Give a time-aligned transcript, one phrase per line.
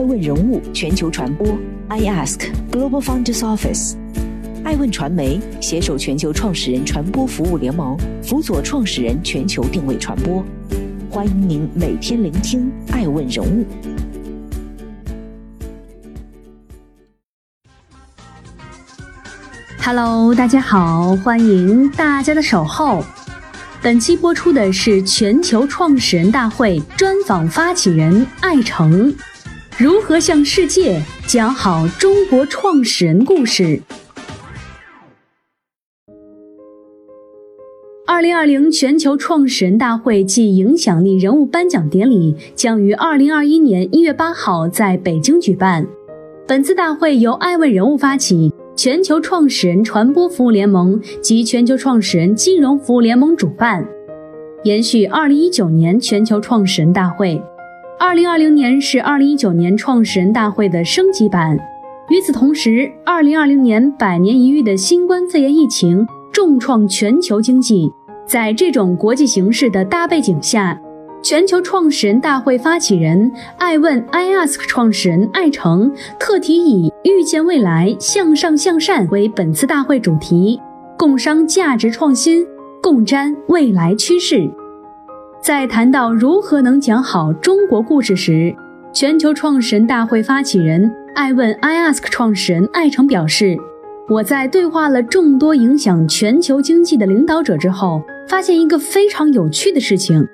[0.00, 1.46] 爱问人物全球传播
[1.88, 3.96] ，I Ask Global Founders Office。
[4.64, 10.42] 爱问传媒携手全球创始人传播服务联盟，辅佐创始人全球定位传播。
[11.10, 13.66] 欢迎您每天聆听爱问人物。
[19.82, 23.04] Hello，大家好，欢迎大家的守候。
[23.82, 29.14] 本期播出的是全球创始人大会专访发起人艾诚，
[29.82, 33.80] 如何向世界讲好中国创始人故事？
[38.06, 45.86] 二零二零全球创始人大会暨影响力人物颁奖典礼将于二零二一年一月八号在北京举办。
[46.46, 48.52] 本次大会由爱问人物发起。
[48.76, 53.86] 全球创始人传播服务联盟及全球创始人金融服务联盟主办，
[54.62, 57.42] 延续2019年全球创始人大会。
[58.00, 61.54] 2020年是2019年创始人大会的升级版。
[62.08, 67.92] 与此同时，2020年百年一遇的新冠肺炎疫情重创全球经济，
[68.26, 70.80] 在这种国际形势的大背景下。
[71.22, 80.58] 全球创始人大会发起人爱问 iAsk 创始人艾诚特提以“预见未来，向上向善”为本次大会主题，
[80.96, 82.46] 共商价值创新，
[82.80, 84.50] 共瞻未来趋势。
[85.42, 88.54] 在谈到如何能讲好中国故事时，
[88.92, 93.56] 全球创始人大会发起人爱问 iAsk 创始人艾诚表示
[94.10, 100.28] ：“我在对话了众多影响全球经济的领导者之后，发现一个非常有趣的事情。”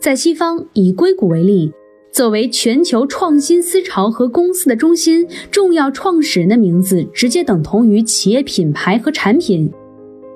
[0.00, 1.72] 在西方，以硅谷为例，
[2.12, 9.72] 作为全球创新思潮和公司的中心，重要创始人的名字直接等同于企业品牌和产品。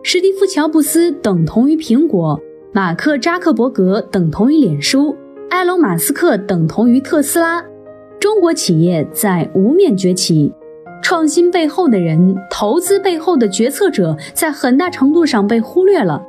[0.03, 2.41] 史蒂夫·乔布斯等同于苹果，
[2.77, 5.17] 马克·扎克伯格等同于脸书，
[5.49, 7.65] 埃隆·马斯克等同于特斯拉。
[8.21, 10.53] 中国企业在无面崛起，
[11.03, 16.23] 创新背后的人，投资背后的决策者，在很大程度上被忽略了。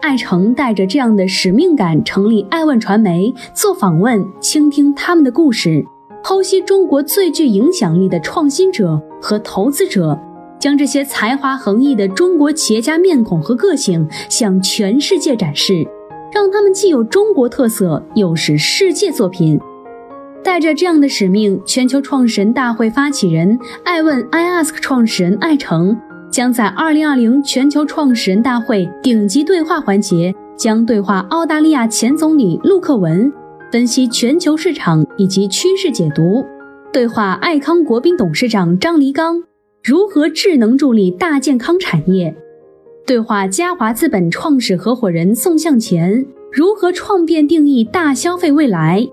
[0.00, 5.84] 艾诚带着这样的使命感成立爱问传媒，做访问，倾听他们的故事，
[6.24, 10.18] 剖析中国最具影响力的创新者和投资者，
[10.60, 15.84] 将这些才华横溢的中国企业家面孔和个性向全世界展示，
[16.32, 19.58] 让他们既有中国特色，又是世界作品。
[20.44, 25.98] 带着这样的使命，全球创始人大会发起人爱问 iAsk 创始人艾诚。
[26.30, 33.32] 将在二零二零全球创始人大会顶级对话环节，将对话澳大利亚前总理陆克文，
[33.72, 36.46] 分析全球市场以及趋势解读；
[36.92, 39.42] 对话爱康国宾董事长张黎刚，
[39.82, 42.34] 如何智能助力大健康产业；
[43.06, 49.08] 对话嘉华资本创始合伙人宋向前，如何创变定义大消费未来；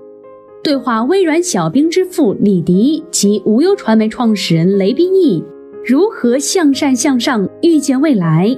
[0.61, 5.41] 对话微软小冰之父李迪及无忧传媒创始人雷宾义。
[5.85, 8.53] 如何向善向上预见未来？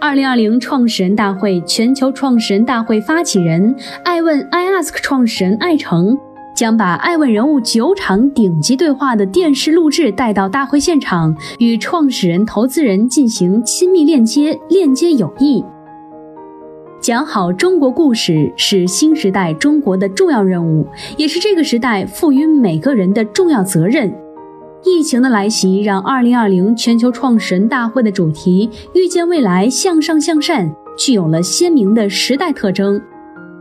[0.00, 6.18] 二零二零创始人大会全球创始人大会发起人爱问 iAsk 创始人艾诚
[6.54, 15.64] 将把爱问人物九场顶级对话的电视录制带到大会现场，与创始人、投资人进行亲密链接，链接友谊。
[17.00, 24.14] 讲好中国故事是新时代中国的重要任务，也是这个时代赋予每个人的重要责任。
[24.84, 33.00] 疫情的来袭，让2020全球创始人大会的主题“预见未来，向上向善”具有了鲜明的时代特征，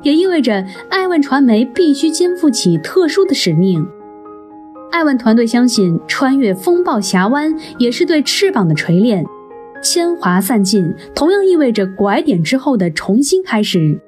[0.01, 3.85] 也意味着爱问传媒必须肩负起特殊的使命。
[4.91, 9.25] 爱问团队相信，穿越风暴峡湾也是对翅膀的锤炼，
[9.83, 13.99] 铅华散尽，同样意味着拐点之后的重新开始。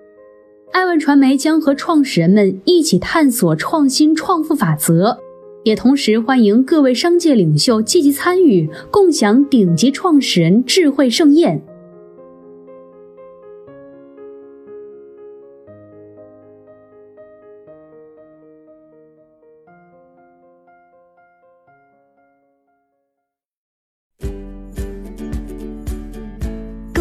[0.71, 5.19] 爱问传媒将和创始人们一起探索创新创富法则。
[5.63, 11.61] 也同时欢迎各位商界领袖积极参与，共享顶级创始人智慧盛宴。